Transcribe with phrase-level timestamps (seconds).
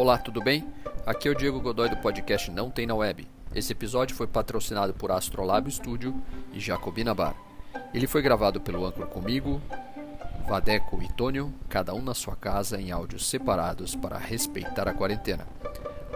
[0.00, 0.66] Olá, tudo bem?
[1.04, 3.28] Aqui é o Diego Godoy do podcast Não Tem na Web.
[3.54, 6.14] Esse episódio foi patrocinado por Astrolab Studio
[6.54, 7.36] e Jacobina Bar.
[7.92, 9.60] Ele foi gravado pelo Anchor comigo,
[10.48, 15.46] Vadeco e Tônio, cada um na sua casa em áudios separados para respeitar a quarentena.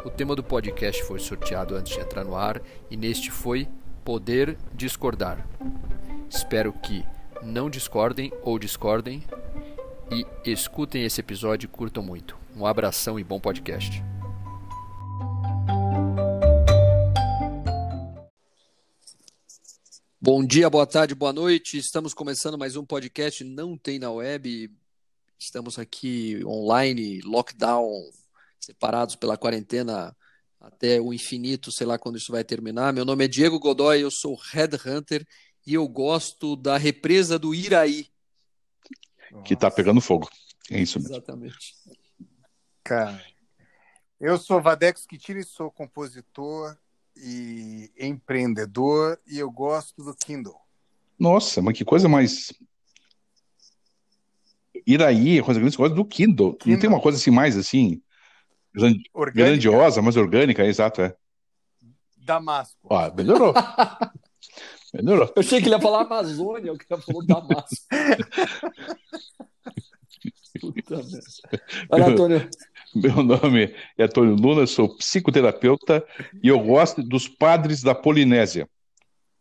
[0.02, 3.68] O tema do podcast foi sorteado antes de entrar no ar e neste foi
[4.02, 5.46] Poder Discordar.
[6.30, 7.04] Espero que
[7.42, 9.22] não discordem ou discordem
[10.10, 12.43] e escutem esse episódio e curtam muito.
[12.56, 14.00] Um abração e bom podcast.
[20.20, 21.76] Bom dia, boa tarde, boa noite.
[21.76, 24.70] Estamos começando mais um podcast Não Tem na Web.
[25.36, 27.90] Estamos aqui online, lockdown,
[28.60, 30.16] separados pela quarentena
[30.60, 32.92] até o infinito, sei lá quando isso vai terminar.
[32.92, 35.26] Meu nome é Diego Godoy, eu sou Headhunter
[35.66, 38.06] e eu gosto da represa do Iraí.
[39.44, 40.30] Que está pegando fogo.
[40.70, 41.14] É isso mesmo.
[41.16, 41.74] Exatamente.
[42.84, 43.24] Cara,
[44.20, 46.76] eu sou Vadex Kitiri, sou compositor
[47.16, 50.60] e empreendedor e eu gosto do Kindle.
[51.18, 52.52] Nossa, mas que coisa mais.
[54.86, 56.52] Iraí, coisa grande, gosta do Kindle.
[56.56, 56.72] Kindle.
[56.74, 58.02] Não tem uma coisa assim mais assim.
[59.14, 59.32] Orgânica.
[59.32, 61.16] Grandiosa, mas orgânica, é, exato, é.
[62.18, 62.92] Damasco.
[62.92, 63.54] Ah, melhorou.
[64.92, 65.32] melhorou.
[65.34, 67.86] Eu achei que ele ia falar Amazônia, o cara falou Damasco.
[70.60, 71.20] Puta merda.
[71.90, 72.50] Olha, Antônio.
[72.96, 76.04] Meu nome é Antônio Luna, sou psicoterapeuta
[76.42, 78.68] e eu gosto dos padres da Polinésia.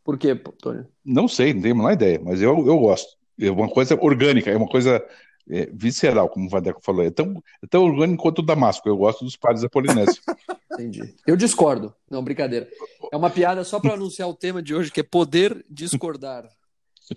[0.03, 0.87] Por quê, Antônio?
[1.05, 3.15] Não sei, não tenho a menor ideia, mas eu, eu gosto.
[3.39, 5.05] É uma coisa orgânica, é uma coisa
[5.49, 7.03] é, visceral, como o Vadeco falou.
[7.03, 8.89] É tão, é tão orgânico quanto o Damasco.
[8.89, 10.19] Eu gosto dos padres da Polinésia.
[10.73, 11.15] Entendi.
[11.25, 11.93] Eu discordo.
[12.09, 12.67] Não, brincadeira.
[13.11, 16.49] É uma piada só para anunciar o tema de hoje, que é poder discordar.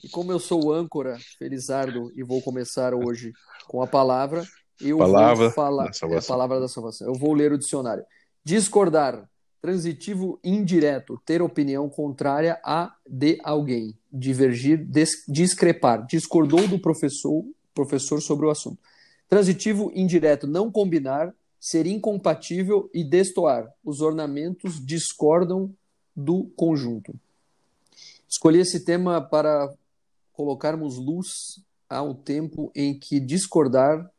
[0.02, 3.32] E como eu sou o âncora, Felizardo, e vou começar hoje
[3.66, 4.44] com a palavra,
[4.80, 5.86] eu palavra vou falar.
[5.86, 7.06] É a palavra da salvação.
[7.06, 8.04] Eu vou ler o dicionário.
[8.44, 9.28] Discordar.
[9.60, 11.20] Transitivo indireto.
[11.24, 13.96] Ter opinião contrária a de alguém.
[14.12, 14.86] Divergir,
[15.26, 16.06] discrepar.
[16.06, 18.78] Discordou do professor, professor sobre o assunto.
[19.28, 20.46] Transitivo indireto.
[20.46, 21.34] Não combinar.
[21.58, 23.68] Ser incompatível e destoar.
[23.82, 25.74] Os ornamentos discordam
[26.14, 27.14] do conjunto.
[28.28, 29.72] Escolhi esse tema para
[30.32, 34.10] colocarmos luz ao tempo em que discordar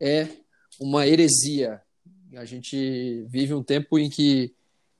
[0.00, 0.28] é
[0.80, 1.80] uma heresia.
[2.36, 4.52] A gente vive um tempo em que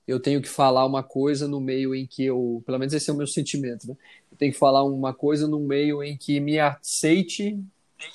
[0.07, 3.13] eu tenho que falar uma coisa no meio em que eu, pelo menos esse é
[3.13, 3.97] o meu sentimento, né?
[4.31, 7.59] Eu tenho que falar uma coisa no meio em que me aceite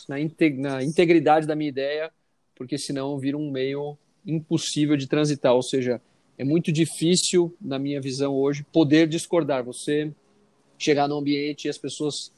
[0.08, 0.16] na,
[0.58, 2.12] na integridade da minha ideia,
[2.56, 5.54] porque senão vira um meio impossível de transitar.
[5.54, 6.02] Ou seja,
[6.38, 9.64] é muito difícil, na minha visão hoje, poder discordar.
[9.64, 10.14] Você
[10.78, 12.32] chegar no ambiente e as pessoas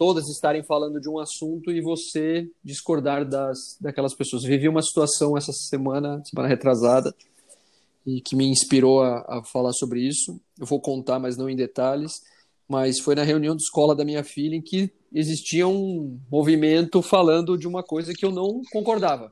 [0.00, 4.42] todas estarem falando de um assunto e você discordar das daquelas pessoas.
[4.42, 7.14] Vivi uma situação essa semana, semana retrasada,
[8.06, 10.40] e que me inspirou a, a falar sobre isso.
[10.58, 12.22] Eu vou contar, mas não em detalhes.
[12.66, 17.58] Mas foi na reunião de escola da minha filha em que existia um movimento falando
[17.58, 19.30] de uma coisa que eu não concordava.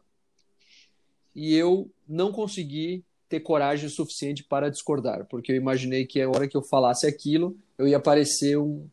[1.35, 6.47] E eu não consegui ter coragem suficiente para discordar, porque eu imaginei que a hora
[6.47, 8.87] que eu falasse aquilo, eu ia parecer um,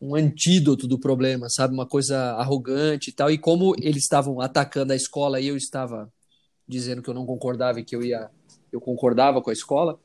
[0.00, 1.74] um antídoto do problema, sabe?
[1.74, 3.30] Uma coisa arrogante e tal.
[3.30, 6.12] E como eles estavam atacando a escola e eu estava
[6.66, 8.30] dizendo que eu não concordava e que eu ia
[8.70, 9.98] eu concordava com a escola,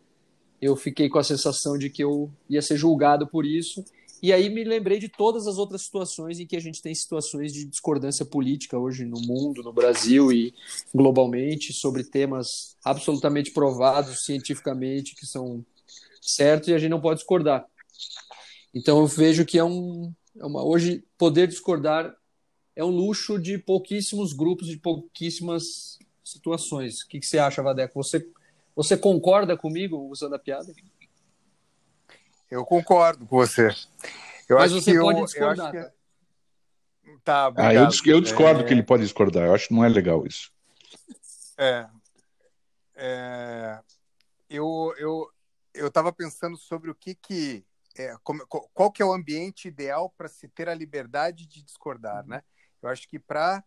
[0.62, 3.84] eu fiquei com a sensação de que eu ia ser julgado por isso.
[4.22, 7.52] E aí me lembrei de todas as outras situações em que a gente tem situações
[7.52, 10.54] de discordância política hoje no mundo, no Brasil e
[10.96, 15.66] globalmente sobre temas absolutamente provados cientificamente que são
[16.22, 17.68] certos e a gente não pode discordar.
[18.74, 22.16] Então eu vejo que é um é uma, hoje poder discordar
[22.76, 27.02] é um luxo de pouquíssimos grupos, de pouquíssimas situações.
[27.02, 28.02] O que, que você acha, Vadeco?
[28.02, 28.28] Você,
[28.76, 30.74] você concorda comigo usando a piada?
[32.50, 33.70] Eu concordo com você.
[34.50, 35.76] Eu Mas acho você que pode eu, discordar.
[35.76, 35.94] Eu que...
[37.24, 38.64] Tá, ah, eu, eu discordo é...
[38.64, 39.46] que ele pode discordar.
[39.46, 40.52] Eu acho que não é legal isso.
[41.58, 41.88] É.
[42.96, 43.80] é...
[44.50, 45.30] Eu, eu,
[45.74, 47.64] eu estava pensando sobre o que que
[47.96, 52.26] é, como, qual que é o ambiente ideal para se ter a liberdade de discordar,
[52.26, 52.44] né?
[52.82, 53.64] Eu acho que para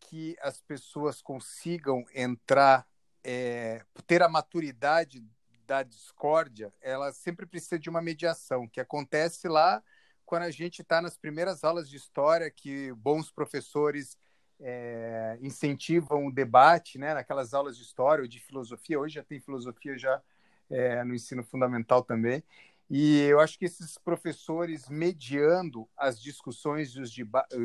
[0.00, 2.86] que as pessoas consigam entrar,
[3.22, 5.24] é, ter a maturidade
[5.66, 9.82] da discórdia, ela sempre precisa de uma mediação, que acontece lá
[10.24, 14.16] quando a gente está nas primeiras aulas de história, que bons professores
[14.60, 17.14] é, incentivam o debate, né?
[17.14, 20.22] Naquelas aulas de história ou de filosofia, hoje já tem filosofia já
[20.70, 22.42] é, no ensino fundamental também.
[22.90, 27.14] E eu acho que esses professores mediando as discussões e os,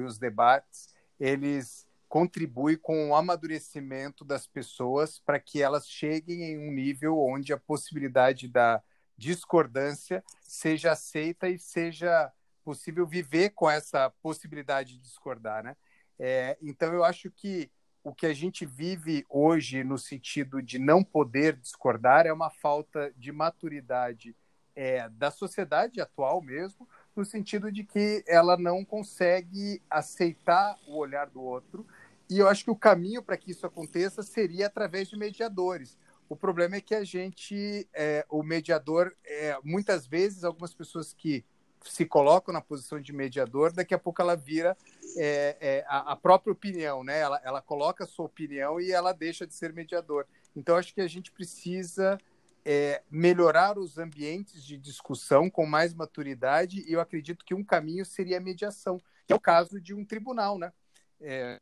[0.06, 6.71] os debates, eles contribui com o amadurecimento das pessoas para que elas cheguem em um
[6.71, 8.81] nível onde a possibilidade da
[9.16, 12.31] discordância seja aceita e seja
[12.63, 15.75] possível viver com essa possibilidade de discordar, né?
[16.18, 17.72] É, então eu acho que
[18.04, 23.13] o que a gente vive hoje no sentido de não poder discordar é uma falta
[23.18, 24.36] de maturidade
[24.75, 31.27] é, da sociedade atual mesmo, no sentido de que ela não consegue aceitar o olhar
[31.27, 31.86] do outro.
[32.30, 35.98] E eu acho que o caminho para que isso aconteça seria através de mediadores.
[36.30, 41.44] O problema é que a gente, é, o mediador, é, muitas vezes, algumas pessoas que
[41.83, 44.77] se colocam na posição de mediador, daqui a pouco ela vira
[45.18, 47.19] é, é, a, a, própria opinião, né?
[47.19, 50.27] Ela, ela coloca a sua opinião e ela deixa de ser mediador.
[50.56, 52.19] Então, acho que a gente precisa
[52.65, 58.06] é, melhorar os ambientes de discussão com mais maturidade e eu acredito que um caminho
[58.06, 60.71] seria a mediação, que é o caso de um tribunal, né?
[61.19, 61.59] É...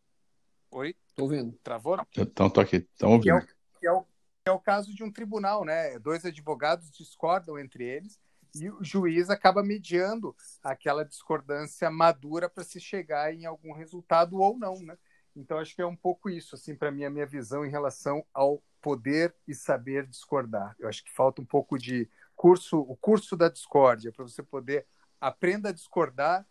[0.72, 0.96] Oi?
[1.16, 1.58] Tô ouvindo.
[1.64, 1.98] Travou?
[2.16, 2.78] Então, tô aqui.
[2.78, 3.24] Estão ouvindo.
[3.24, 5.98] Que é, o, que, é o, que é o caso de um tribunal, né?
[6.00, 8.20] Dois advogados discordam entre eles
[8.56, 14.58] e o juiz acaba mediando aquela discordância madura para se chegar em algum resultado ou
[14.58, 14.98] não, né?
[15.36, 18.26] Então acho que é um pouco isso, assim, para mim a minha visão em relação
[18.34, 20.74] ao poder e saber discordar.
[20.80, 24.86] Eu acho que falta um pouco de curso, o curso da discórdia, para você poder
[25.20, 26.46] aprenda a discordar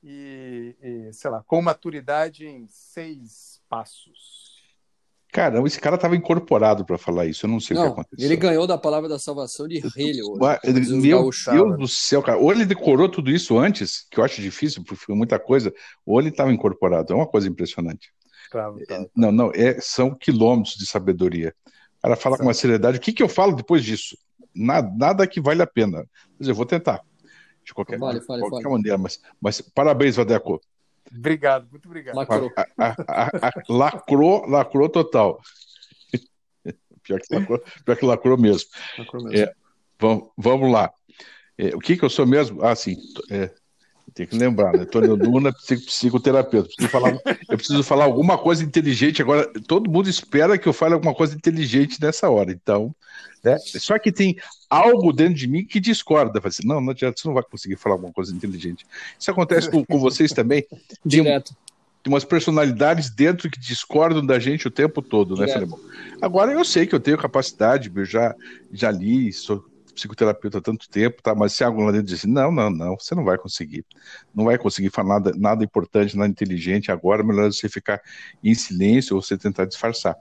[0.00, 4.60] e, e, sei lá, com maturidade em seis passos.
[5.32, 7.44] Caramba, esse cara estava incorporado para falar isso.
[7.44, 8.24] Eu não sei não, o que aconteceu.
[8.24, 10.34] Ele ganhou da palavra da salvação de relho.
[11.02, 12.38] Meu Deus do céu, cara.
[12.38, 15.74] Ou ele decorou tudo isso antes, que eu acho difícil, porque foi muita coisa,
[16.06, 17.12] ou ele estava incorporado.
[17.12, 18.12] É uma coisa impressionante.
[18.50, 19.10] Claro, claro.
[19.16, 21.54] Não, não, é, são quilômetros de sabedoria.
[22.02, 22.98] Cara fala com uma seriedade.
[22.98, 24.16] O que, que eu falo depois disso?
[24.54, 26.06] Nada, nada que vale a pena.
[26.38, 27.02] Mas eu vou tentar.
[27.64, 28.76] De qualquer, vale, vale, qualquer vale.
[28.76, 28.98] maneira.
[28.98, 30.60] Mas, mas parabéns, Vadeco.
[31.12, 32.16] Obrigado, muito obrigado.
[32.16, 32.50] Lacrou.
[32.56, 35.40] A, a, a, lacrou, lacrou total.
[37.02, 38.70] Pior que lacrou, pior que lacrou mesmo.
[38.98, 39.38] Lacrou mesmo.
[39.38, 39.52] É,
[39.98, 40.92] vamos, vamos lá.
[41.58, 42.62] É, o que, que eu sou mesmo?
[42.64, 42.96] Ah, sim.
[43.30, 43.52] É,
[44.14, 44.84] tem que lembrar, né?
[44.84, 46.68] Tony Luna, psicoterapeuta.
[46.68, 47.18] Preciso falar,
[47.48, 49.22] eu preciso falar alguma coisa inteligente.
[49.22, 52.50] Agora, todo mundo espera que eu fale alguma coisa inteligente nessa hora.
[52.50, 52.94] Então,
[53.42, 53.56] né?
[53.58, 54.36] Só que tem
[54.68, 56.40] algo dentro de mim que discorda.
[56.44, 58.86] Assim, não, não adianta, você não vai conseguir falar alguma coisa inteligente.
[59.18, 60.66] Isso acontece com, com vocês também.
[61.04, 61.54] Direto.
[62.02, 65.78] Tem umas personalidades dentro que discordam da gente o tempo todo, né, Filemão?
[66.20, 68.34] Agora eu sei que eu tenho capacidade, eu já,
[68.72, 69.62] já li, sou
[69.92, 71.34] psicoterapeuta há tanto tempo, tá?
[71.34, 73.84] Mas se algum lá dentro diz assim, não, não, não, você não vai conseguir.
[74.34, 78.00] Não vai conseguir falar nada, nada importante, nada inteligente agora, melhor você ficar
[78.42, 80.16] em silêncio ou você tentar disfarçar.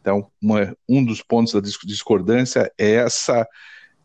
[0.00, 3.46] Então, uma, um dos pontos da discordância é essa,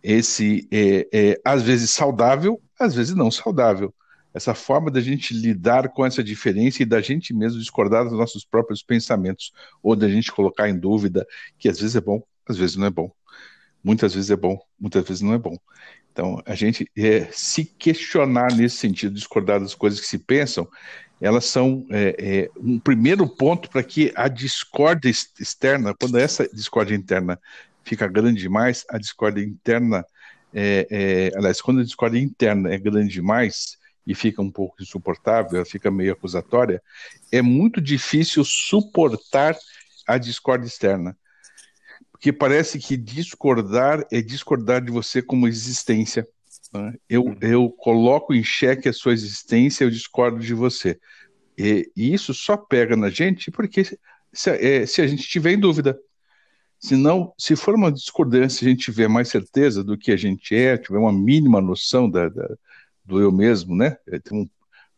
[0.04, 3.94] esse, é, é, às vezes saudável, às vezes não saudável.
[4.34, 8.44] Essa forma da gente lidar com essa diferença e da gente mesmo discordar dos nossos
[8.44, 11.26] próprios pensamentos, ou da gente colocar em dúvida,
[11.58, 13.10] que às vezes é bom, às vezes não é bom.
[13.86, 15.56] Muitas vezes é bom, muitas vezes não é bom.
[16.12, 20.68] Então, a gente é, se questionar nesse sentido, discordar das coisas que se pensam,
[21.22, 25.10] elas são é, é, um primeiro ponto para que a discórdia
[25.40, 27.40] externa, quando essa discórdia interna
[27.84, 30.04] fica grande demais, a discórdia interna,
[30.52, 33.78] é, é, aliás, quando a discórdia interna é grande demais
[34.08, 36.82] e fica um pouco insuportável, ela fica meio acusatória,
[37.32, 39.56] é muito difícil suportar
[40.08, 41.16] a discórdia externa.
[42.16, 46.26] Porque parece que discordar é discordar de você como existência.
[46.74, 46.94] Né?
[47.10, 47.38] Eu, uhum.
[47.42, 50.98] eu coloco em xeque a sua existência, eu discordo de você.
[51.58, 53.84] E, e isso só pega na gente porque
[54.32, 56.00] se, é, se a gente tiver em dúvida.
[56.80, 60.56] Se não, se for uma discordância, a gente tiver mais certeza do que a gente
[60.56, 62.48] é, tiver uma mínima noção da, da
[63.04, 63.98] do eu mesmo, né?
[64.08, 64.50] É, tem um,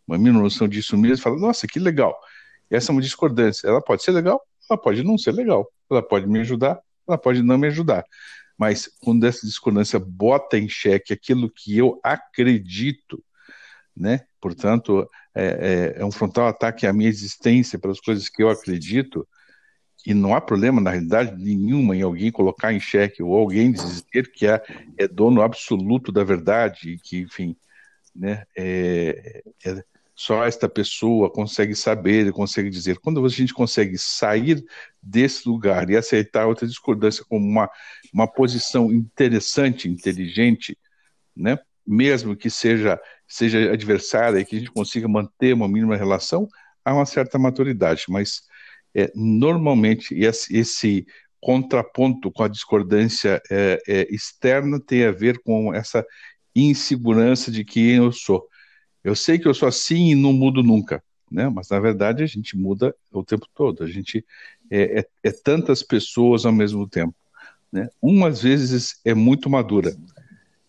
[0.07, 2.15] uma mínima noção disso mesmo, fala, nossa, que legal.
[2.69, 3.67] Essa é uma discordância.
[3.67, 5.67] Ela pode ser legal, ela pode não ser legal.
[5.89, 8.03] Ela pode me ajudar, ela pode não me ajudar.
[8.57, 13.23] Mas quando essa discordância bota em xeque aquilo que eu acredito,
[13.95, 14.21] né?
[14.41, 19.27] Portanto, é, é, é um frontal ataque à minha existência, pelas coisas que eu acredito,
[20.05, 24.31] e não há problema, na realidade, nenhuma em alguém colocar em xeque ou alguém dizer
[24.31, 24.61] que é,
[24.97, 27.55] é dono absoluto da verdade, e que, enfim,
[28.15, 29.83] né, é, é,
[30.19, 32.97] só esta pessoa consegue saber, consegue dizer.
[32.97, 34.65] Quando a gente consegue sair
[35.01, 37.69] desse lugar e aceitar outra discordância como uma,
[38.11, 40.75] uma posição interessante, inteligente,
[41.35, 41.59] né?
[41.85, 46.47] mesmo que seja, seja adversária e que a gente consiga manter uma mínima relação,
[46.83, 48.05] há uma certa maturidade.
[48.09, 48.41] Mas,
[48.95, 51.05] é, normalmente, esse, esse
[51.39, 56.03] contraponto com a discordância é, é, externa tem a ver com essa
[56.55, 58.47] insegurança de quem eu sou.
[59.07, 61.01] Eu sei que eu sou assim e não mudo nunca.
[61.31, 61.47] né?
[61.47, 63.81] Mas na verdade a gente muda o tempo todo.
[63.81, 64.25] A gente
[64.69, 67.15] é, é, é tantas pessoas ao mesmo tempo,
[67.71, 67.87] né?
[68.01, 69.95] Umas vezes é muito madura,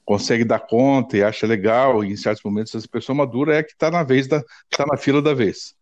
[0.04, 2.04] consegue dar conta e acha legal.
[2.04, 4.40] E em certos momentos essa pessoa madura é que está na vez da,
[4.70, 5.74] está na fila da vez,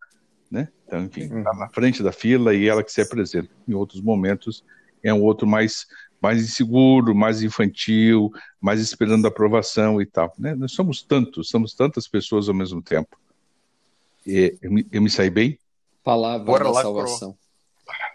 [0.49, 0.67] né?
[0.87, 3.49] Então enfim, está na frente da fila e ela que se apresenta.
[3.67, 4.63] Em outros momentos
[5.03, 5.85] é um outro mais
[6.21, 10.33] mais inseguro, mais infantil, mais esperando aprovação e tal.
[10.37, 10.55] Né?
[10.55, 13.17] Nós somos tantos, somos tantas pessoas ao mesmo tempo.
[14.25, 15.59] E, eu, me, eu me saí bem?
[16.03, 17.37] Palavra Bora da salvação.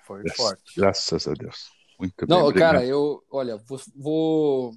[0.05, 0.63] Foi graças, forte.
[0.77, 1.71] Graças a Deus.
[1.99, 4.75] Muito Não, bem, cara, eu, olha, vou, vou,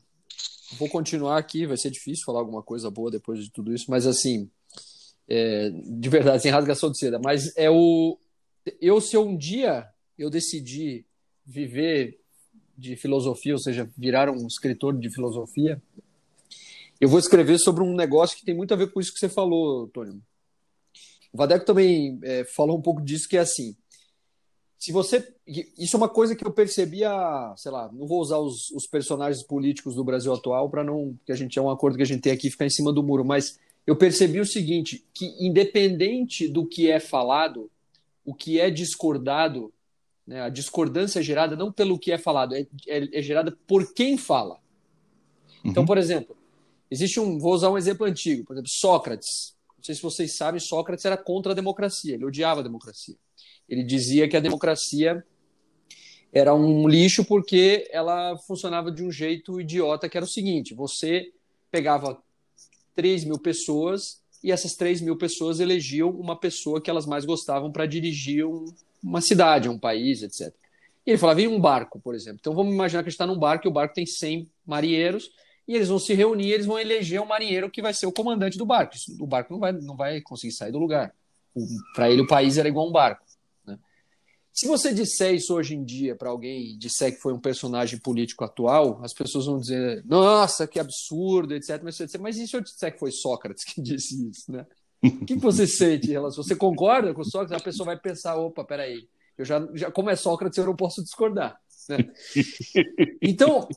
[0.78, 4.06] vou, continuar aqui, vai ser difícil falar alguma coisa boa depois de tudo isso, mas
[4.06, 4.50] assim,
[5.28, 8.20] é, de verdade, sem rasgação de seda, mas é o.
[8.80, 11.06] Eu, se um dia eu decidir
[11.46, 12.20] viver
[12.78, 15.82] de filosofia, ou seja, virar um escritor de filosofia,
[17.00, 19.30] eu vou escrever sobre um negócio que tem muito a ver com isso que você
[19.30, 20.22] falou, Tônio.
[21.32, 23.76] O Vadeco também é, falou um pouco disso, que é assim,
[24.78, 25.28] se você...
[25.78, 27.10] Isso é uma coisa que eu percebia,
[27.58, 31.18] sei lá, não vou usar os, os personagens políticos do Brasil atual para não...
[31.26, 33.04] que a gente é um acordo que a gente tem aqui ficar em cima do
[33.04, 37.70] muro, mas eu percebi o seguinte, que independente do que é falado,
[38.24, 39.74] o que é discordado
[40.26, 40.42] né?
[40.42, 44.18] A discordância é gerada não pelo que é falado, é, é, é gerada por quem
[44.18, 44.60] fala.
[45.60, 45.72] Então, uhum.
[45.72, 46.36] Então, por exemplo,
[46.90, 47.38] existe um.
[47.38, 49.56] Vou usar um exemplo antigo, por exemplo, Sócrates.
[49.78, 53.16] Não sei se vocês sabem, Sócrates era contra a democracia, ele odiava a democracia.
[53.70, 55.24] Ele dizia que a democracia
[56.32, 61.32] era um lixo porque ela funcionava de um jeito idiota, que era o seguinte: você
[61.72, 62.22] pegava
[62.96, 67.72] 3 mil pessoas e essas 3 mil pessoas elegiam uma pessoa que elas mais gostavam
[67.72, 68.66] para dirigir um,
[69.06, 70.54] uma cidade, um país, etc.
[71.06, 72.40] E ele falava, vem um barco, por exemplo.
[72.42, 75.30] Então vamos imaginar que a gente está num barco e o barco tem 100 marinheiros
[75.68, 78.58] e eles vão se reunir, eles vão eleger um marinheiro que vai ser o comandante
[78.58, 78.96] do barco.
[79.20, 81.14] O barco não vai, não vai conseguir sair do lugar.
[81.94, 83.24] Para ele o país era igual um barco.
[83.66, 83.78] Né?
[84.52, 88.44] Se você disser isso hoje em dia para alguém, disser que foi um personagem político
[88.44, 91.82] atual, as pessoas vão dizer, nossa, que absurdo, etc.
[92.20, 94.66] Mas e se eu disser que foi Sócrates que disse isso, né?
[95.04, 96.44] O que você sente em relação?
[96.44, 97.62] Você concorda com Sócrates?
[97.62, 101.04] A pessoa vai pensar: opa, peraí, eu já, já como é Sócrates, eu não posso
[101.04, 101.60] discordar.
[101.90, 101.98] Né?
[103.22, 103.68] Então,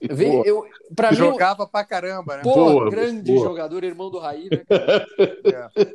[0.00, 2.42] vê, eu, pra jogava mim, pra caramba, né?
[2.42, 3.44] Pô, boa, grande boa.
[3.44, 5.06] jogador, irmão do Raí, né, cara?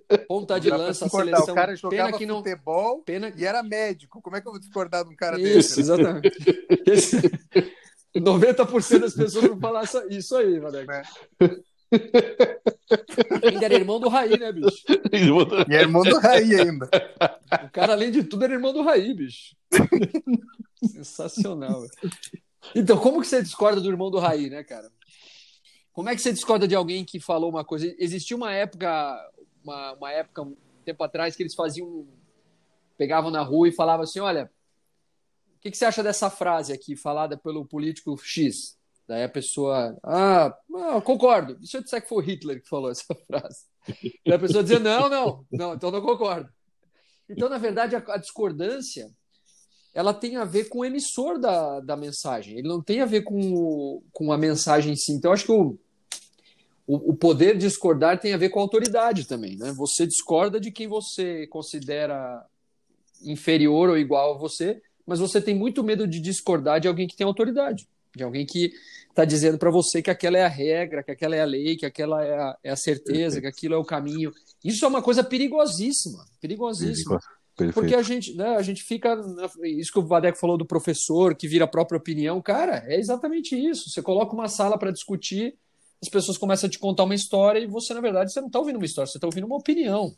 [0.10, 0.18] É.
[0.20, 1.54] Ponta de lança, a seleção.
[1.54, 2.38] O cara jogava pena que não...
[2.38, 3.34] futebol pena...
[3.36, 4.22] e era médico.
[4.22, 5.72] Como é que eu vou discordar de um cara Isso, desse?
[5.72, 6.32] Isso, exatamente.
[6.86, 7.18] Esse...
[8.16, 10.92] 90% das pessoas vão falar isso aí, Vadeco.
[10.92, 11.04] É.
[13.44, 14.84] ainda era irmão do Raí, né, bicho?
[15.70, 16.90] E é irmão do Raí ainda.
[17.66, 19.56] O cara, além de tudo, era irmão do Raí, bicho.
[20.84, 21.84] Sensacional.
[22.76, 24.90] Então, como que você discorda do irmão do Raí, né, cara?
[25.92, 27.94] Como é que você discorda de alguém que falou uma coisa?
[28.00, 29.18] Existia uma época,
[29.64, 30.56] uma, uma época, um
[30.86, 32.08] tempo atrás, que eles faziam.
[32.98, 34.50] pegavam na rua e falavam assim: olha,
[35.58, 38.79] o que, que você acha dessa frase aqui, falada pelo político X?
[39.10, 41.56] Daí a pessoa, ah, não, concordo.
[41.56, 43.66] Deixa eu disser que foi o Hitler que falou essa frase.
[44.24, 46.48] Daí a pessoa dizia, não, não, não, então não concordo.
[47.28, 49.10] Então, na verdade, a, a discordância
[49.96, 52.60] ela tem a ver com o emissor da, da mensagem.
[52.60, 55.12] Ele não tem a ver com, o, com a mensagem em si.
[55.12, 55.76] Então, acho que o,
[56.86, 59.58] o, o, poder discordar tem a ver com a autoridade também.
[59.58, 59.72] Né?
[59.72, 62.46] Você discorda de quem você considera
[63.24, 67.16] inferior ou igual a você, mas você tem muito medo de discordar de alguém que
[67.16, 68.72] tem autoridade, de alguém que
[69.10, 71.86] está dizendo para você que aquela é a regra, que aquela é a lei, que
[71.86, 73.42] aquela é a, é a certeza, Perfeito.
[73.42, 74.32] que aquilo é o caminho.
[74.64, 77.20] Isso é uma coisa perigosíssima, perigosíssima.
[77.56, 77.74] Perfeito.
[77.74, 79.18] Porque a gente, né, a gente fica.
[79.66, 82.42] Isso que o Vadeco falou do professor, que vira a própria opinião.
[82.42, 83.90] Cara, é exatamente isso.
[83.90, 85.58] Você coloca uma sala para discutir,
[86.02, 88.60] as pessoas começam a te contar uma história e você, na verdade, você não está
[88.60, 90.16] ouvindo uma história, você está ouvindo uma opinião.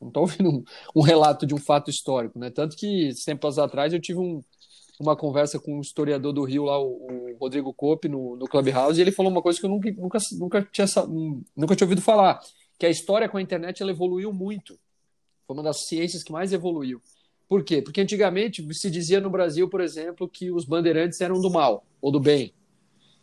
[0.00, 2.38] Não está ouvindo um, um, relato de um fato histórico.
[2.38, 2.50] Né?
[2.50, 4.40] Tanto que, tempos atrás, eu tive um,
[5.00, 8.98] uma conversa com um historiador do Rio lá, o, o Rodrigo Cope, no, no Clubhouse,
[8.98, 10.86] e ele falou uma coisa que eu nunca, nunca, nunca, tinha,
[11.56, 12.40] nunca tinha ouvido falar,
[12.78, 14.78] que a história com a internet ela evoluiu muito.
[15.46, 17.02] Foi uma das ciências que mais evoluiu.
[17.48, 17.82] Por quê?
[17.82, 22.10] Porque antigamente se dizia no Brasil, por exemplo, que os bandeirantes eram do mal ou
[22.10, 22.52] do bem.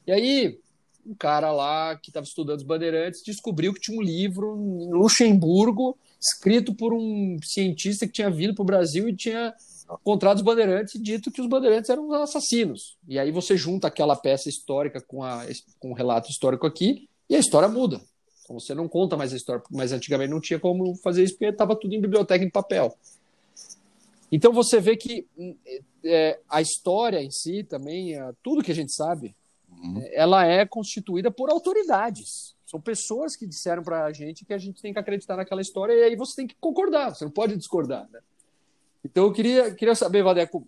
[0.06, 0.60] E aí,
[1.06, 5.98] um cara lá que estava estudando os bandeirantes descobriu que tinha um livro em Luxemburgo
[6.20, 9.54] escrito por um cientista que tinha vindo para o Brasil e tinha
[10.00, 12.98] encontrado os bandeirantes e dito que os bandeirantes eram assassinos.
[13.08, 15.46] E aí você junta aquela peça histórica com, a,
[15.80, 18.02] com o um relato histórico aqui e a história muda.
[18.44, 21.46] Então você não conta mais a história, mas antigamente não tinha como fazer isso porque
[21.46, 22.96] estava tudo em biblioteca em papel.
[24.32, 25.28] Então você vê que
[26.04, 29.36] é, a história em si também, é, tudo que a gente sabe,
[29.70, 30.02] uhum.
[30.02, 32.56] É, ela é constituída por autoridades.
[32.66, 35.94] São pessoas que disseram para a gente que a gente tem que acreditar naquela história
[35.94, 38.10] e aí você tem que concordar, você não pode discordar.
[38.10, 38.22] Né?
[39.04, 40.68] Então eu queria, queria saber, Vadeco,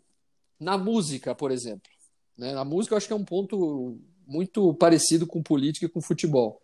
[0.59, 1.89] na música, por exemplo.
[2.37, 2.53] Né?
[2.53, 6.61] Na música eu acho que é um ponto muito parecido com política e com futebol.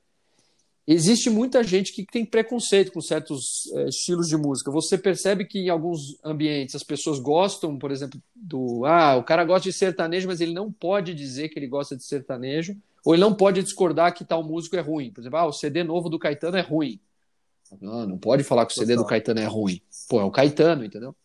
[0.92, 4.72] Existe muita gente que tem preconceito com certos é, estilos de música.
[4.72, 8.84] Você percebe que em alguns ambientes as pessoas gostam, por exemplo, do.
[8.86, 12.04] Ah, o cara gosta de sertanejo, mas ele não pode dizer que ele gosta de
[12.04, 15.12] sertanejo, ou ele não pode discordar que tal músico é ruim.
[15.12, 17.00] Por exemplo, ah, o CD novo do Caetano é ruim.
[17.80, 19.80] Não, não pode falar que o CD do Caetano é ruim.
[20.10, 21.16] Pô, é o Caetano, entendeu?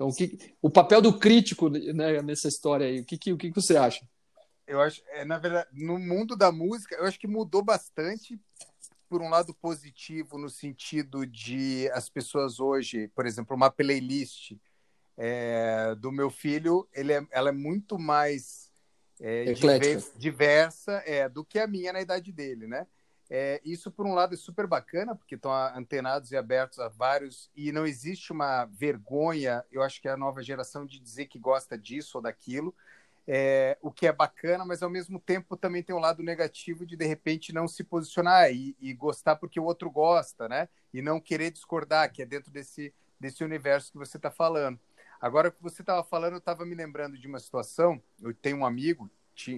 [0.00, 3.36] Então, o, que, o papel do crítico né, nessa história aí, o que, que, o
[3.36, 4.08] que você acha?
[4.66, 8.40] Eu acho, é, na verdade, no mundo da música, eu acho que mudou bastante
[9.10, 14.52] por um lado positivo no sentido de as pessoas hoje, por exemplo, uma playlist
[15.18, 18.72] é, do meu filho, ele é, ela é muito mais
[19.20, 19.52] é,
[20.16, 22.86] diversa é, do que a minha na idade dele, né?
[23.30, 27.48] É, isso, por um lado, é super bacana, porque estão antenados e abertos a vários,
[27.54, 31.38] e não existe uma vergonha, eu acho que é a nova geração, de dizer que
[31.38, 32.74] gosta disso ou daquilo
[33.32, 36.96] é, o que é bacana, mas ao mesmo tempo também tem um lado negativo de
[36.96, 40.68] de repente não se posicionar e, e gostar porque o outro gosta, né?
[40.92, 44.80] E não querer discordar, que é dentro desse, desse universo que você está falando.
[45.20, 48.02] Agora, o que você estava falando, eu estava me lembrando de uma situação.
[48.20, 49.08] Eu tenho um amigo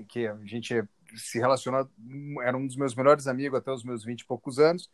[0.06, 1.88] que a gente se relacionou,
[2.42, 4.90] era um dos meus melhores amigos até os meus vinte e poucos anos,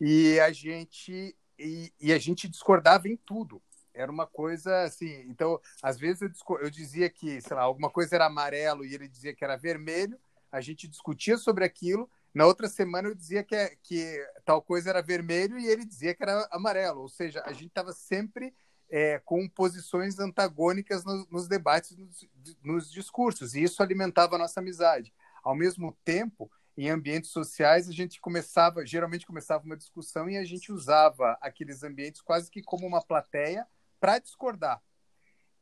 [0.00, 3.60] e a gente e, e a gente discordava em tudo
[3.98, 5.24] era uma coisa assim.
[5.28, 9.08] Então, às vezes eu, eu dizia que, sei lá, alguma coisa era amarelo e ele
[9.08, 10.18] dizia que era vermelho,
[10.52, 12.08] a gente discutia sobre aquilo.
[12.32, 16.14] Na outra semana eu dizia que, é, que tal coisa era vermelho e ele dizia
[16.14, 17.00] que era amarelo.
[17.00, 18.54] Ou seja, a gente estava sempre
[18.88, 22.28] é, com posições antagônicas no, nos debates, nos,
[22.62, 25.12] nos discursos, e isso alimentava a nossa amizade.
[25.48, 30.44] Ao mesmo tempo, em ambientes sociais, a gente começava, geralmente começava uma discussão e a
[30.44, 33.66] gente usava aqueles ambientes quase que como uma plateia
[33.98, 34.78] para discordar.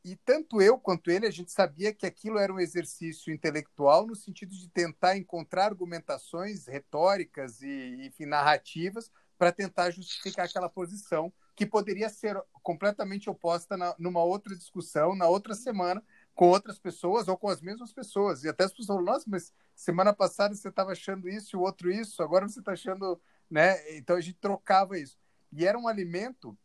[0.03, 4.13] E tanto eu quanto ele, a gente sabia que aquilo era um exercício intelectual no
[4.13, 11.65] sentido de tentar encontrar argumentações retóricas e, enfim, narrativas para tentar justificar aquela posição que
[11.65, 16.03] poderia ser completamente oposta na, numa outra discussão, na outra semana,
[16.35, 18.43] com outras pessoas ou com as mesmas pessoas.
[18.43, 21.61] E até as pessoas falam, nossa, mas semana passada você estava achando isso e o
[21.61, 23.21] outro isso, agora você está achando.
[23.49, 23.95] Né?
[23.95, 25.17] Então a gente trocava isso.
[25.53, 26.57] E era um alimento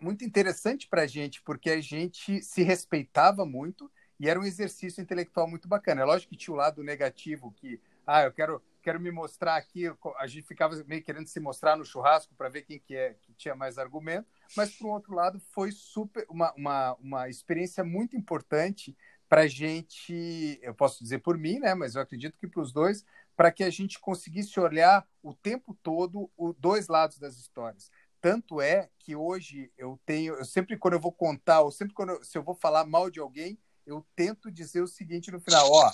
[0.00, 5.00] muito interessante para a gente, porque a gente se respeitava muito e era um exercício
[5.00, 6.02] intelectual muito bacana.
[6.02, 9.84] É lógico que tinha o lado negativo, que, ah, eu quero, quero me mostrar aqui,
[10.16, 13.32] a gente ficava meio querendo se mostrar no churrasco para ver quem que, é, que
[13.34, 18.96] tinha mais argumento, mas, por outro lado, foi super uma, uma, uma experiência muito importante
[19.32, 22.70] para a gente, eu posso dizer por mim, né, mas eu acredito que para os
[22.70, 23.02] dois,
[23.34, 27.90] para que a gente conseguisse olhar o tempo todo os dois lados das histórias
[28.20, 32.10] tanto é que hoje eu tenho, eu sempre quando eu vou contar, ou sempre quando
[32.10, 35.68] eu, se eu vou falar mal de alguém, eu tento dizer o seguinte no final,
[35.68, 35.90] ó,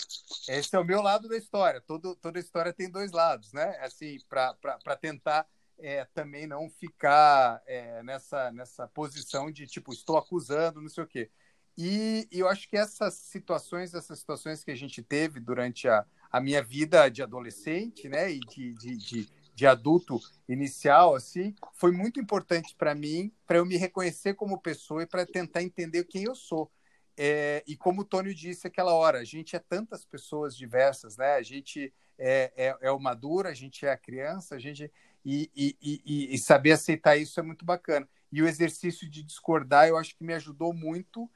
[0.48, 1.81] esse é o meu lado da história.
[1.81, 3.79] Todo, toda história tem dois lados, né?
[3.81, 5.48] Assim, para tentar
[5.79, 11.09] é, também não ficar é, nessa, nessa posição de tipo, estou acusando, não sei o
[11.09, 11.31] quê.
[11.79, 16.41] E, eu acho que essas situações, essas situações que a gente teve durante a, a
[16.41, 22.21] minha vida de adolescente, né, e de, de, de de adulto inicial, assim, foi muito
[22.21, 26.35] importante para mim, para eu me reconhecer como pessoa e para tentar entender quem eu
[26.37, 26.71] sou.
[27.17, 31.35] É, e como o Tônio disse aquela hora, a gente é tantas pessoas diversas, né?
[31.35, 34.88] A gente é, é, é o maduro, a gente é a criança, a gente
[35.25, 38.09] e, e, e, e, saber aceitar isso é muito bacana.
[38.31, 41.29] E o exercício de discordar, eu acho que me ajudou muito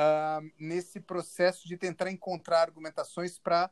[0.00, 3.70] uh, nesse processo de tentar encontrar argumentações para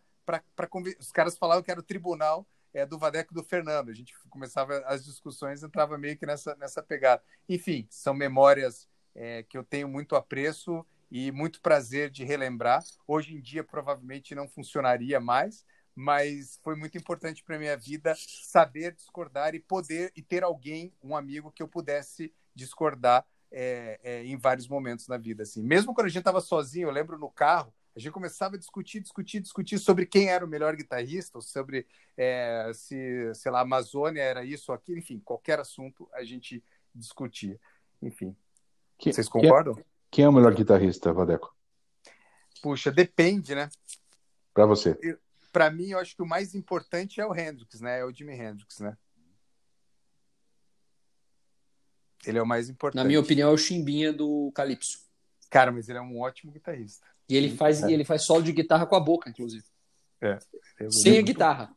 [1.01, 3.91] os caras falavam que era o tribunal é, do Vadeco e do Fernando.
[3.91, 7.23] A gente começava as discussões, entrava meio que nessa, nessa pegada.
[7.49, 12.85] Enfim, são memórias é, que eu tenho muito apreço e muito prazer de relembrar.
[13.07, 15.65] Hoje em dia, provavelmente não funcionaria mais,
[15.95, 21.17] mas foi muito importante para minha vida saber discordar e poder e ter alguém, um
[21.17, 25.43] amigo que eu pudesse discordar é, é, em vários momentos na vida.
[25.43, 25.63] Assim.
[25.63, 29.01] Mesmo quando a gente estava sozinho, eu lembro no carro, a gente começava a discutir,
[29.01, 33.63] discutir, discutir sobre quem era o melhor guitarrista, ou sobre é, se, sei lá, a
[33.63, 36.63] Amazônia era isso ou aquilo, enfim, qualquer assunto a gente
[36.95, 37.59] discutia.
[38.01, 38.37] Enfim.
[38.97, 39.75] Que, Vocês concordam?
[39.75, 41.55] Quem é, quem é o melhor guitarrista, Vadeco?
[42.63, 43.69] Puxa, depende, né?
[44.55, 44.97] Para você.
[45.53, 48.01] Para mim, eu acho que o mais importante é o Hendrix, né?
[48.01, 48.97] É o Jimi Hendrix, né?
[52.29, 53.03] Ele é o mais importante.
[53.03, 54.99] Na minha opinião, é o Chimbinha do Calypso.
[55.51, 57.07] Cara, mas ele é um ótimo guitarrista.
[57.29, 57.91] E ele faz, é.
[57.91, 59.65] ele faz solo de guitarra com a boca, inclusive.
[60.21, 60.39] É.
[60.91, 61.71] Sem a guitarra.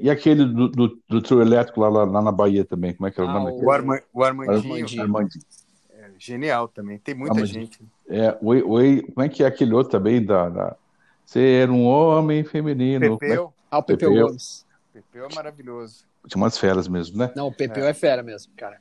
[0.00, 3.10] E, aquele do, do, do trio elétrico lá, lá, lá, na Bahia também, como é
[3.10, 3.52] que é o ah, nome?
[3.62, 5.02] O, Arma, o Armandinho.
[5.02, 5.44] Armandinho.
[5.90, 7.64] É, genial também, tem muita Armandinho.
[7.66, 7.80] gente.
[8.08, 10.48] É, o, o, como é que é aquele outro também da...
[10.48, 10.76] da...
[11.24, 13.16] Ser um homem feminino.
[13.18, 13.54] Pepeu.
[13.56, 13.62] É?
[13.70, 14.66] Ah, o Pepeu, Pepeu Gomes.
[14.92, 16.04] Pepeu é maravilhoso.
[16.26, 17.32] Tinha umas feras mesmo, né?
[17.34, 18.80] Não, o Pepeu é, é fera mesmo, cara.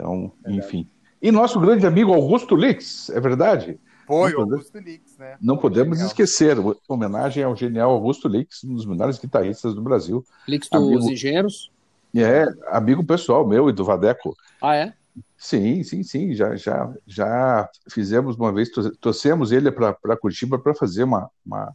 [0.00, 0.88] Então, enfim.
[1.20, 3.78] E nosso grande amigo Augusto Lix, é verdade?
[4.06, 5.36] Foi, o Augusto Lix, né?
[5.40, 6.06] Não podemos genial.
[6.08, 6.56] esquecer,
[6.88, 10.24] homenagem ao genial Augusto Lix, um dos melhores guitarristas do Brasil.
[10.48, 11.10] Lix dos amigo...
[11.10, 11.70] Engenheiros?
[12.16, 14.34] É, amigo pessoal meu e do Vadeco.
[14.60, 14.94] Ah, é?
[15.36, 16.34] Sim, sim, sim.
[16.34, 18.68] Já, já, já fizemos uma vez,
[19.00, 21.72] trouxemos ele para Curitiba para fazer uma, uma,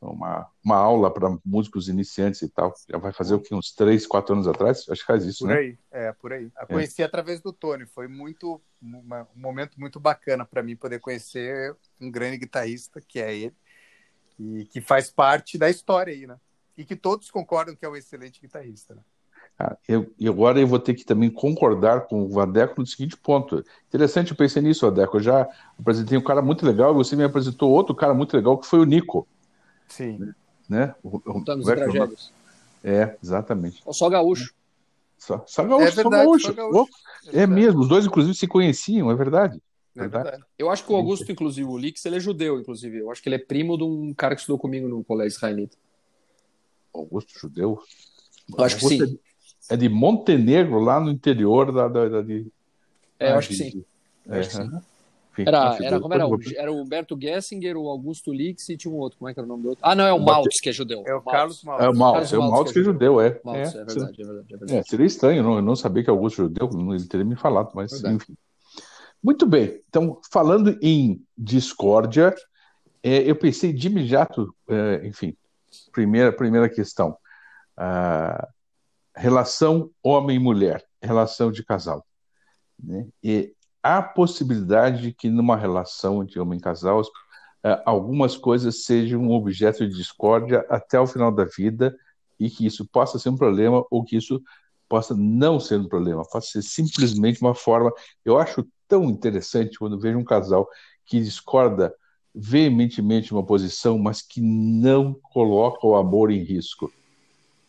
[0.00, 2.72] uma, uma aula para músicos iniciantes e tal.
[2.88, 3.54] Já vai fazer o que?
[3.54, 4.86] Uns três, quatro anos atrás?
[4.88, 5.54] Acho que faz isso, por né?
[5.54, 6.50] Por aí, é, por aí.
[6.56, 7.04] A conheci é.
[7.04, 7.86] através do Tony.
[7.86, 13.18] Foi muito uma, um momento muito bacana para mim poder conhecer um grande guitarrista, que
[13.18, 13.54] é ele,
[14.38, 16.38] e que faz parte da história aí, né?
[16.76, 19.02] E que todos concordam que é um excelente guitarrista, né?
[19.58, 23.16] Ah, eu, e agora eu vou ter que também concordar com o Vadeco no seguinte
[23.16, 23.64] ponto.
[23.88, 25.16] Interessante, eu pensei nisso, Vadeco.
[25.16, 28.58] Eu já apresentei um cara muito legal e você me apresentou outro cara muito legal,
[28.58, 29.26] que foi o Nico.
[29.88, 30.32] Sim.
[30.68, 30.94] Né?
[31.02, 32.32] O, o, Contamos é, tragédias.
[32.82, 33.82] É, exatamente.
[33.84, 34.54] Ou só gaúcho.
[35.18, 36.46] Só, só gaúcho, é verdade, só gaúcho.
[36.46, 36.92] Só gaúcho.
[37.32, 39.60] É, é mesmo, os dois inclusive se conheciam, é verdade.
[39.96, 40.42] É verdade.
[40.58, 42.98] Eu acho que o Augusto, inclusive, o Lix, ele é judeu, inclusive.
[42.98, 45.76] Eu acho que ele é primo de um cara que estudou comigo no colégio israelita.
[46.94, 47.80] Augusto judeu?
[48.56, 49.18] Eu acho Augusto que sim.
[49.68, 51.88] É de Montenegro, lá no interior da.
[51.88, 52.46] da, da de...
[53.18, 53.84] É, eu acho que sim.
[54.28, 54.70] É, acho que sim.
[55.44, 56.24] Era, era, como era?
[56.56, 59.18] Era o Humberto Gessinger, o Augusto Lix e tinha um outro.
[59.18, 59.84] Como é que era o nome do outro?
[59.86, 61.02] Ah, não, é o Maltz, que é judeu.
[61.06, 61.84] É o Carlos Maltz.
[61.84, 63.40] É o Maltz, é o Maltz que é judeu, é.
[63.44, 64.76] Maltz, é, é, verdade, é, verdade, é verdade.
[64.76, 67.70] É, seria estranho não, eu não saber que Augusto é judeu, ele teria me falado,
[67.74, 68.14] mas verdade.
[68.14, 68.36] enfim.
[69.22, 72.34] Muito bem, então, falando em discórdia,
[73.02, 75.36] é, eu pensei de imediato, é, enfim,
[75.92, 77.16] primeira, primeira questão.
[79.14, 82.04] Relação homem-mulher, relação de casal.
[82.82, 83.06] Né?
[83.22, 83.54] E
[83.86, 87.02] há possibilidade de que numa relação de homem-casal
[87.62, 91.96] eh, algumas coisas sejam um objeto de discórdia até o final da vida
[92.38, 94.42] e que isso possa ser um problema ou que isso
[94.88, 97.92] possa não ser um problema, possa ser simplesmente uma forma.
[98.24, 100.68] Eu acho tão interessante quando vejo um casal
[101.04, 101.94] que discorda
[102.34, 106.92] veementemente uma posição, mas que não coloca o amor em risco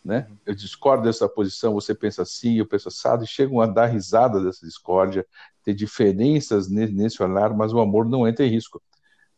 [0.07, 0.25] né?
[0.45, 4.41] Eu discordo dessa posição, você pensa assim, eu penso assado, e chegam a dar risada
[4.41, 5.27] dessa discórdia,
[5.67, 8.81] ter diferenças nesse olhar, mas o amor não entra em risco.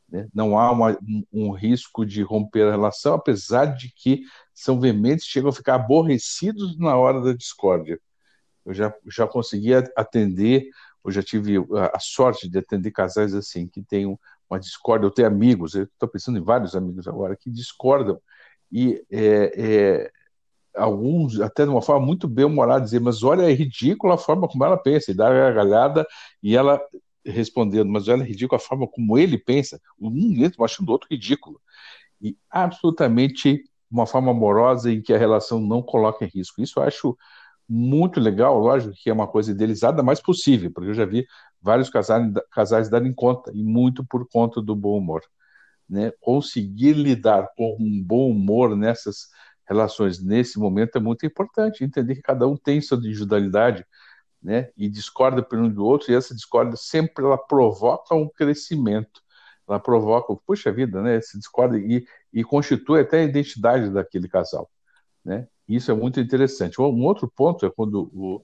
[0.07, 0.27] Né?
[0.31, 0.95] Não há uma,
[1.33, 4.21] um, risco de romper a relação, apesar de que
[4.53, 7.99] são veementes, chegam a ficar aborrecidos na hora da discórdia.
[8.63, 10.69] Eu já, já consegui atender,
[11.03, 14.05] eu já tive a, a sorte de atender casais assim, que têm
[14.47, 18.21] uma discórdia, eu tenho amigos, eu estou pensando em vários amigos agora, que discordam,
[18.71, 20.11] e é, é,
[20.79, 24.63] alguns, até de uma forma muito bem-humorada, dizer, mas olha, é ridícula a forma como
[24.63, 26.07] ela pensa, e dar a gargalhada,
[26.41, 26.81] e ela
[27.25, 31.07] respondendo, mas olha, é ridícula a forma como ele pensa, um mesmo achando o outro
[31.09, 31.61] ridículo.
[32.21, 36.61] E absolutamente uma forma amorosa em que a relação não coloca em risco.
[36.61, 37.17] Isso eu acho
[37.67, 41.25] muito legal, lógico que é uma coisa idealizada, mas possível, porque eu já vi
[41.61, 45.21] vários casais, casais darem conta, e muito por conta do bom humor.
[45.87, 46.11] Né?
[46.19, 49.27] Conseguir lidar com um bom humor nessas
[49.69, 53.85] relações nesse momento é muito importante, entender que cada um tem sua individualidade,
[54.41, 59.21] né, e discorda por um do outro, e essa discórdia sempre ela provoca um crescimento,
[59.67, 64.69] ela provoca, puxa vida, né, essa discórdia e, e constitui até a identidade daquele casal,
[65.23, 66.81] né, isso é muito interessante.
[66.81, 68.43] Um outro ponto é quando o,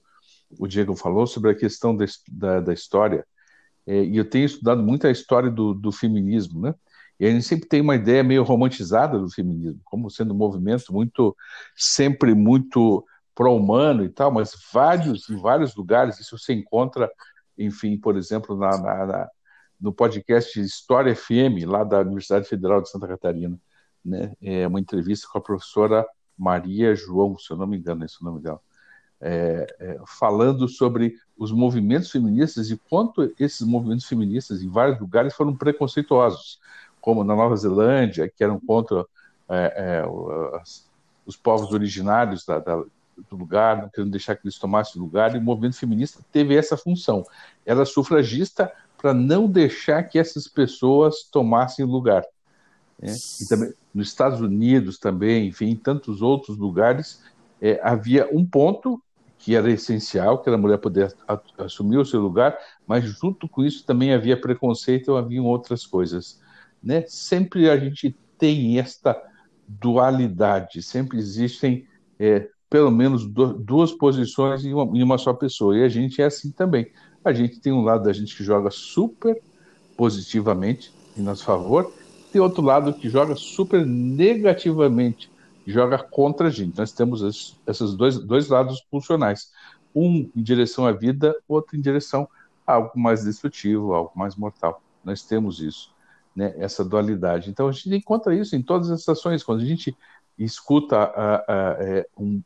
[0.59, 3.25] o Diego falou sobre a questão da, da, da história,
[3.87, 6.75] é, e eu tenho estudado muito a história do, do feminismo, né,
[7.19, 10.91] e a gente sempre tem uma ideia meio romantizada do feminismo, como sendo um movimento
[10.91, 11.35] muito,
[11.75, 17.09] sempre muito pró-humano e tal, mas vários, em vários lugares, isso você encontra,
[17.57, 19.29] enfim, por exemplo, na, na, na,
[19.79, 23.59] no podcast História FM, lá da Universidade Federal de Santa Catarina,
[24.03, 24.33] né?
[24.41, 26.05] É uma entrevista com a professora
[26.37, 28.59] Maria João, se eu não me engano, esse é o nome dela,
[29.21, 35.33] é, é, falando sobre os movimentos feministas e quanto esses movimentos feministas em vários lugares
[35.33, 36.59] foram preconceituosos
[37.05, 39.05] como na Nova Zelândia, que eram contra
[39.47, 40.89] é, é, os,
[41.23, 45.37] os povos originários da, da, do lugar, não querendo deixar que eles tomassem lugar, e
[45.37, 47.23] o movimento feminista teve essa função.
[47.63, 52.23] Era é sufragista para não deixar que essas pessoas tomassem lugar.
[52.99, 53.13] Né?
[53.39, 57.21] E também nos Estados Unidos também, enfim, em tantos outros lugares,
[57.61, 58.99] é, havia um ponto
[59.37, 61.15] que era essencial, que era a mulher poder
[61.59, 66.43] assumir o seu lugar, mas junto com isso também havia preconceito, haviam outras coisas
[66.85, 67.03] né?
[67.07, 69.19] Sempre a gente tem esta
[69.67, 71.87] dualidade, sempre existem
[72.19, 75.77] é, pelo menos duas posições em uma, em uma, só pessoa.
[75.77, 76.91] E a gente é assim também.
[77.23, 79.41] A gente tem um lado da gente que joga super
[79.97, 81.91] positivamente em nosso favor,
[82.31, 85.31] tem outro lado que joga super negativamente,
[85.65, 86.77] joga contra a gente.
[86.77, 87.21] Nós temos
[87.65, 89.51] esses dois, dois lados funcionais.
[89.95, 92.27] Um em direção à vida, outro em direção
[92.67, 94.81] a algo mais destrutivo, algo mais mortal.
[95.03, 95.94] Nós temos isso,
[96.35, 96.53] né?
[96.57, 97.49] essa dualidade.
[97.49, 99.43] Então a gente encontra isso em todas as ações.
[99.43, 99.95] Quando a gente
[100.37, 102.41] escuta a, a, a, é, um,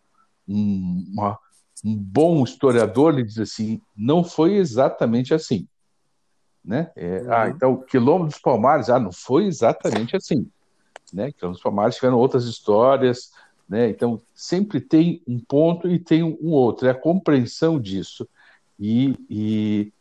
[0.48, 1.40] um, uma,
[1.84, 5.68] um bom historiador, ele diz assim: não foi exatamente assim.
[6.64, 6.92] Né?
[6.96, 7.34] É, uhum.
[7.34, 10.48] Ah, então, Quilombo dos Palmares, ah, não foi exatamente assim.
[11.12, 11.32] Né?
[11.32, 13.32] Quilombo dos Palmares tiveram outras histórias,
[13.68, 13.90] né?
[13.90, 18.28] então sempre tem um ponto e tem um outro, é a compreensão disso.
[18.80, 19.92] E, e,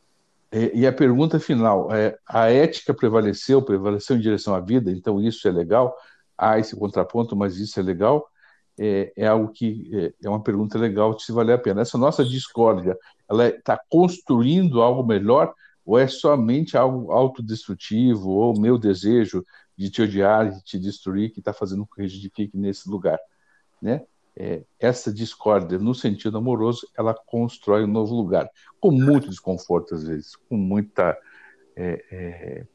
[0.53, 5.47] e a pergunta final, é, a ética prevaleceu, prevaleceu em direção à vida, então isso
[5.47, 5.95] é legal,
[6.37, 8.27] há esse contraponto, mas isso é legal,
[8.79, 11.83] é, é algo que é, é, uma pergunta legal se valer a pena.
[11.83, 12.97] Essa nossa discórdia,
[13.29, 15.53] ela está é, construindo algo melhor
[15.85, 19.45] ou é somente algo autodestrutivo, ou meu desejo
[19.77, 22.91] de te odiar, de te destruir, que está fazendo com que a gente fique nesse
[22.91, 23.19] lugar,
[23.81, 24.03] né?
[24.41, 28.49] É, essa discórdia, no sentido amoroso, ela constrói um novo lugar,
[28.81, 31.19] com muito desconforto às vezes, com muita,
[31.75, 32.67] é, é,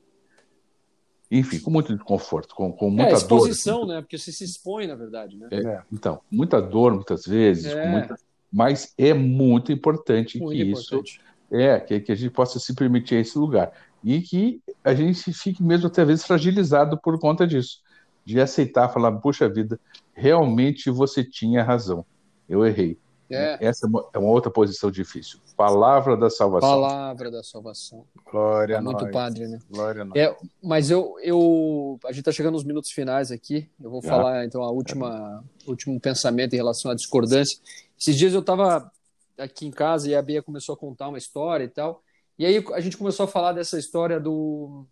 [1.32, 3.88] enfim, com muito desconforto, com, com muita é, exposição, dor.
[3.88, 4.02] né?
[4.02, 5.47] Porque você se expõe, na verdade, né?
[5.52, 7.89] É, então, muita dor muitas vezes, é.
[7.89, 8.15] muita...
[8.52, 11.12] mas é muito importante muito que importante.
[11.12, 13.71] isso é, que, que a gente possa se permitir esse lugar.
[14.04, 17.82] E que a gente fique mesmo até vezes fragilizado por conta disso.
[18.26, 19.80] De aceitar, falar, puxa vida,
[20.14, 22.06] realmente você tinha razão.
[22.48, 22.98] Eu errei.
[23.30, 23.58] É.
[23.60, 25.40] Essa é uma, é uma, outra posição difícil.
[25.58, 26.70] Palavra da salvação.
[26.70, 28.06] Palavra da salvação.
[28.30, 29.12] Glória é a muito nós.
[29.12, 29.60] padre, né?
[29.70, 30.16] Glória a nós.
[30.16, 33.70] É, mas eu, eu, a gente está chegando nos minutos finais aqui.
[33.82, 37.58] Eu vou falar então a última, último pensamento em relação à discordância.
[38.00, 38.92] Esses dias eu estava
[39.38, 42.04] aqui em casa e a Bia começou a contar uma história e tal.
[42.38, 44.86] E aí a gente começou a falar dessa história do.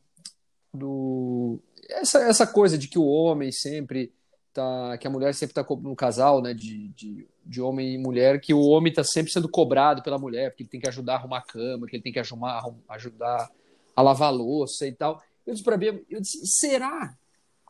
[0.74, 1.60] do
[1.91, 4.12] essa, essa coisa de que o homem sempre
[4.54, 4.97] tá.
[4.97, 6.54] que a mulher sempre está no casal, né?
[6.54, 10.51] De, de, de homem e mulher, que o homem está sempre sendo cobrado pela mulher,
[10.51, 13.51] porque ele tem que ajudar a arrumar a cama, que ele tem que ajudar, ajudar
[13.95, 15.21] a lavar a louça e tal.
[15.45, 17.15] Eu disse para a Bia, eu disse, será?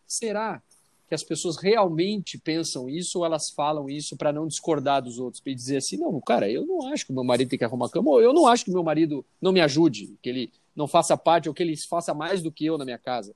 [0.05, 0.61] Será
[1.07, 5.41] que as pessoas realmente pensam isso ou elas falam isso para não discordar dos outros,
[5.41, 8.11] para dizer assim, não, cara, eu não acho que meu marido tem que arrumar cama,
[8.11, 11.49] ou eu não acho que meu marido não me ajude, que ele não faça parte
[11.49, 13.35] ou que ele faça mais do que eu na minha casa.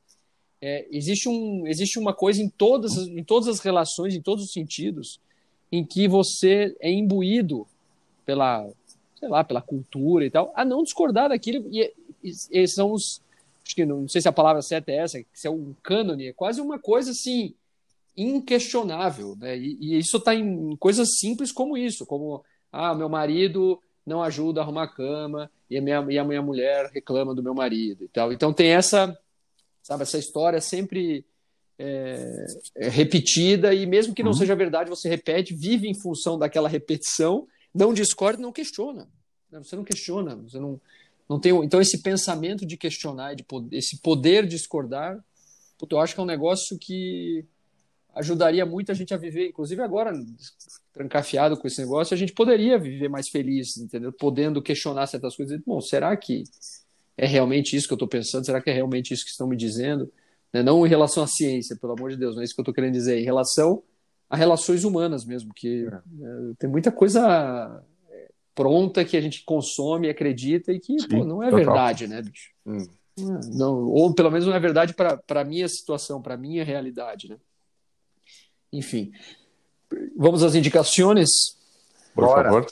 [0.62, 4.52] É, existe, um, existe uma coisa em todas, em todas as relações, em todos os
[4.52, 5.20] sentidos,
[5.72, 7.68] em que você é imbuído
[8.26, 8.68] pela,
[9.20, 11.91] sei lá, pela cultura e tal, a não discordar daquilo, e,
[12.24, 13.22] e, e são os,
[13.63, 16.28] acho que não, não sei se a palavra certa é essa, que é um cânone,
[16.28, 17.54] é quase uma coisa assim,
[18.15, 19.58] inquestionável, né?
[19.58, 24.62] E, e isso está em coisas simples como isso, como ah, meu marido não ajuda
[24.62, 28.04] a arrumar a cama e a minha, e a minha mulher reclama do meu marido
[28.04, 28.32] e tal.
[28.32, 29.18] Então tem essa,
[29.86, 31.24] sabe, essa história sempre
[31.78, 32.45] é,
[32.76, 34.38] é repetida e mesmo que não uhum.
[34.38, 39.08] seja verdade, você repete, vive em função daquela repetição, não discorda, não questiona.
[39.52, 39.60] Né?
[39.60, 40.82] Você não questiona, você não,
[41.30, 41.54] não tem.
[41.63, 45.24] Então esse pensamento de questionar, de esse poder de discordar,
[45.88, 47.45] eu acho que é um negócio que
[48.15, 50.12] ajudaria muito a gente a viver, inclusive agora,
[50.93, 54.12] trancafiado com esse negócio, a gente poderia viver mais feliz, entendeu?
[54.12, 55.62] Podendo questionar certas coisas.
[55.63, 56.43] Bom, será que
[57.17, 58.45] é realmente isso que eu estou pensando?
[58.45, 60.12] Será que é realmente isso que estão me dizendo?
[60.51, 60.62] Né?
[60.63, 62.73] Não em relação à ciência, pelo amor de Deus, não é isso que eu estou
[62.73, 63.19] querendo dizer.
[63.19, 63.84] Em relação
[64.30, 65.91] a relações humanas mesmo, que é.
[65.91, 71.25] né, tem muita coisa é, pronta que a gente consome, acredita e que Sim, pô,
[71.25, 71.65] não é total.
[71.65, 72.51] verdade, né, bicho?
[72.65, 72.88] Hum.
[73.54, 77.30] Não, ou pelo menos não é verdade para a minha situação, para a minha realidade,
[77.30, 77.38] né?
[78.73, 79.13] Enfim.
[80.17, 81.30] Vamos às indicações?
[82.13, 82.43] Por Bora.
[82.43, 82.65] favor.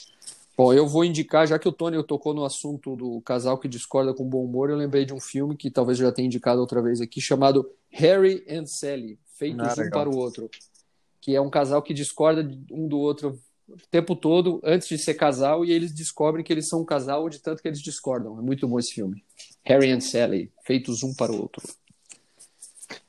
[0.55, 4.13] Bom, eu vou indicar, já que o Tony tocou no assunto do casal que discorda
[4.13, 6.81] com bom humor, eu lembrei de um filme que talvez eu já tenha indicado outra
[6.81, 10.49] vez aqui, chamado Harry and Sally, feitos ah, um para o outro.
[11.19, 15.13] Que é um casal que discorda um do outro o tempo todo antes de ser
[15.15, 18.37] casal e eles descobrem que eles são um casal de tanto que eles discordam.
[18.37, 19.23] É muito bom esse filme.
[19.63, 21.63] Harry and Sally, feitos um para o outro.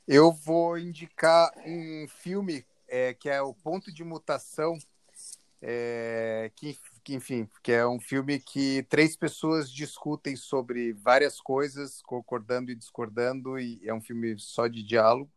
[0.07, 4.77] Eu vou indicar um filme é, que é o Ponto de Mutação,
[5.61, 12.01] é, que, que, enfim, que é um filme que três pessoas discutem sobre várias coisas,
[12.01, 15.31] concordando e discordando, e é um filme só de diálogo,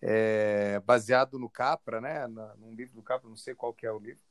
[0.00, 3.90] é, baseado no Capra, né, na, num livro do Capra, não sei qual que é
[3.90, 4.22] o livro,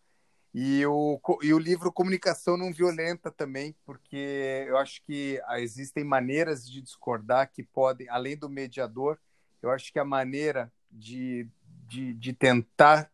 [0.53, 6.65] e o, e o livro Comunicação Não Violenta também, porque eu acho que existem maneiras
[6.65, 9.19] de discordar que podem, além do mediador,
[9.61, 11.45] eu acho que a maneira de
[11.89, 13.11] de, de tentar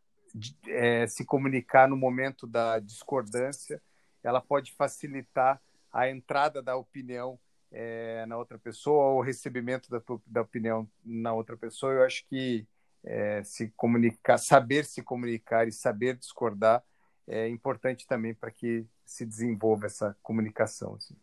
[0.68, 3.82] é, se comunicar no momento da discordância,
[4.24, 7.40] ela pode facilitar a entrada da opinião
[7.72, 11.94] é, na outra pessoa ou o recebimento da, da opinião na outra pessoa.
[11.94, 12.68] Eu acho que
[13.04, 16.84] é, se comunicar, saber se comunicar e saber discordar
[17.28, 20.96] é importante também para que se desenvolva essa comunicação.
[20.96, 21.16] Assim.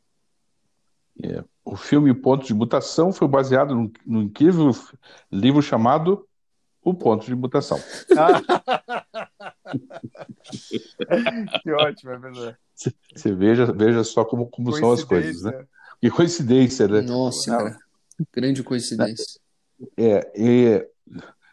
[1.23, 4.71] É, o filme Ponto de Mutação foi baseado num incrível
[5.31, 6.27] livro chamado
[6.85, 7.79] O Ponto de Mutação.
[11.63, 12.57] que ótimo, é verdade.
[13.15, 15.65] Você veja, veja só como, como são as coisas, né?
[16.01, 17.03] Que coincidência, né?
[17.03, 17.79] Nossa, cara.
[18.33, 19.41] Grande coincidência.
[19.97, 20.89] É, é,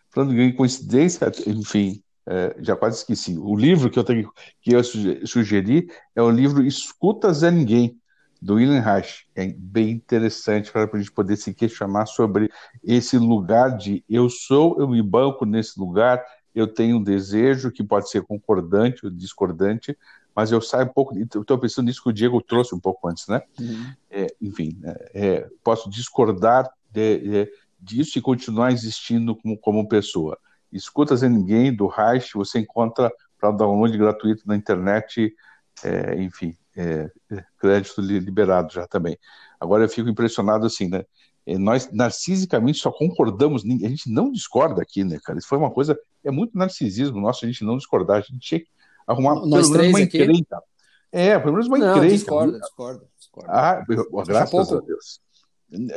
[0.09, 3.37] falando em coincidência, enfim, é, já quase esqueci.
[3.37, 7.97] O livro que eu tenho que eu sugeri é o livro Escutas a Ninguém,
[8.41, 9.27] do William Reich.
[9.35, 12.49] É bem interessante para a gente poder se questionar sobre
[12.83, 16.23] esse lugar de eu sou, eu me banco nesse lugar,
[16.53, 19.97] eu tenho um desejo que pode ser concordante ou discordante,
[20.35, 21.17] mas eu saio um pouco.
[21.17, 23.41] Estou pensando nisso que o Diego trouxe um pouco antes, né?
[23.59, 23.93] Uhum.
[24.09, 30.37] É, enfim, é, é posso discordar de, de, disso e continuar existindo como, como pessoa.
[30.71, 35.33] Escutas a Ninguém, do Reich, você encontra para download gratuito na internet,
[35.83, 39.17] é, enfim, é, crédito liberado já também.
[39.59, 41.03] Agora eu fico impressionado assim, né?
[41.45, 45.39] É, nós narcisicamente só concordamos, a gente não discorda aqui, né, cara?
[45.39, 48.59] Isso foi uma coisa, é muito narcisismo nosso a gente não discordar, a gente tinha
[48.59, 48.67] que
[49.05, 50.17] arrumar nós pelo menos uma aqui?
[50.17, 50.63] encrenca.
[51.11, 52.15] É, pelo menos uma não, encrenca.
[52.15, 53.51] Discorda, discorda, discorda.
[53.51, 53.83] Ah,
[54.25, 55.19] graças a Deus.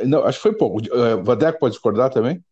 [0.05, 0.79] Não, acho que foi pouco.
[0.79, 2.43] Uh, Vadeco pode discordar também?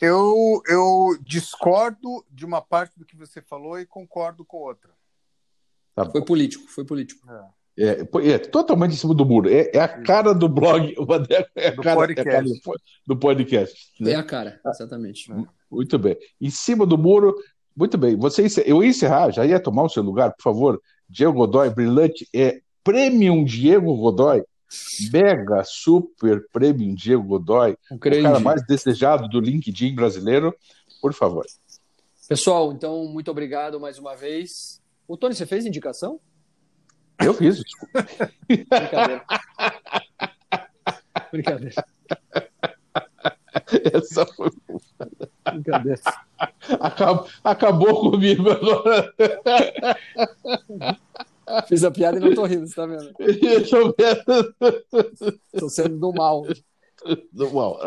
[0.00, 4.90] Eu, eu discordo de uma parte do que você falou e concordo com outra.
[5.94, 7.30] Tá foi político, foi político.
[7.30, 7.63] É.
[7.76, 9.48] É, é, totalmente em cima do muro.
[9.48, 10.94] É, é a cara do blog,
[11.56, 12.28] é a do cara, podcast.
[12.28, 13.92] É a cara do, do, podcast.
[14.00, 14.12] Né?
[14.12, 15.32] É a cara, exatamente.
[15.70, 16.16] Muito bem.
[16.40, 17.34] Em cima do muro,
[17.76, 18.16] muito bem.
[18.16, 20.80] Você, eu ia encerrar, já ia tomar o seu lugar, por favor.
[21.08, 24.42] Diego Godoy, brilhante, é Premium Diego Godoy.
[25.12, 30.52] Mega Super Premium Diego Godoy, o cara mais desejado do LinkedIn brasileiro,
[31.00, 31.46] por favor.
[32.28, 34.82] Pessoal, então, muito obrigado mais uma vez.
[35.06, 36.18] O Tony, você fez indicação?
[37.24, 38.06] Eu fiz, desculpa.
[38.46, 39.24] Brincadeira.
[41.32, 41.84] Brincadeira.
[43.94, 44.50] Essa foi.
[45.50, 46.00] Brincadeira.
[46.80, 49.14] Acabou, acabou comigo agora.
[51.68, 53.14] Fiz a piada e não tô rindo, você tá vendo?
[53.20, 54.54] Estou vendo.
[55.58, 56.42] Tô sendo do mal.
[57.32, 57.78] Do mal.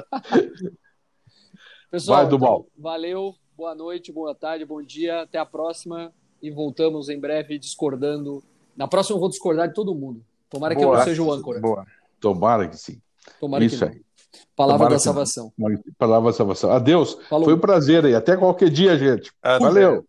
[1.89, 2.67] Pessoal, Vai do mal.
[2.69, 7.57] Então, valeu, boa noite, boa tarde, bom dia, até a próxima e voltamos em breve
[7.57, 8.43] discordando.
[8.77, 10.21] Na próxima eu vou discordar de todo mundo.
[10.49, 10.85] Tomara boa.
[10.85, 11.59] que eu não seja o âncora.
[11.59, 11.85] Boa.
[12.19, 13.01] Tomara que sim.
[13.39, 13.91] Tomara Isso que não.
[13.91, 14.01] Aí.
[14.55, 15.53] Palavra Tomara da salvação.
[15.97, 16.71] Palavra da salvação.
[16.71, 17.17] Adeus.
[17.29, 17.45] Falou.
[17.45, 18.15] Foi um prazer aí.
[18.15, 19.31] Até qualquer dia, gente.
[19.43, 20.05] Valeu.